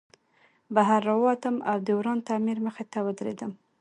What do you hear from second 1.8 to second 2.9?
د وران تعمیر مخې